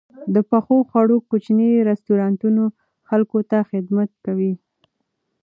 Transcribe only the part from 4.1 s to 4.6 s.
کوي.